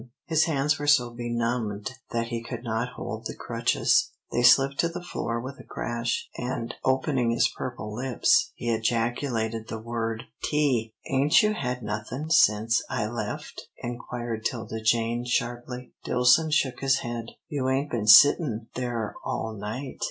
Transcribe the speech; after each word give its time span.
His 0.25 0.45
hands 0.45 0.79
were 0.79 0.87
so 0.87 1.11
benumbed 1.11 1.91
that 2.09 2.29
he 2.29 2.41
could 2.41 2.63
not 2.63 2.93
hold 2.95 3.25
the 3.27 3.35
crutches. 3.35 4.09
They 4.31 4.41
slipped 4.41 4.79
to 4.79 4.89
the 4.89 5.03
floor 5.03 5.39
with 5.39 5.59
a 5.59 5.63
crash, 5.63 6.27
and, 6.35 6.73
opening 6.83 7.29
his 7.29 7.47
purple 7.47 7.93
lips, 7.93 8.51
he 8.55 8.73
ejaculated 8.73 9.67
the 9.67 9.77
word, 9.77 10.23
"Tea!" 10.43 10.95
"Ain't 11.11 11.43
you 11.43 11.53
had 11.53 11.83
nothin' 11.83 12.31
sence 12.31 12.81
I 12.89 13.05
left?" 13.05 13.67
inquired 13.77 14.43
'Tilda 14.43 14.81
Jane, 14.81 15.23
sharply. 15.23 15.93
Dillson 16.03 16.51
shook 16.51 16.79
his 16.79 17.01
head. 17.01 17.33
"You 17.47 17.69
ain't 17.69 17.91
been 17.91 18.07
sittin' 18.07 18.69
there 18.73 19.13
all 19.23 19.53
night?" 19.53 19.99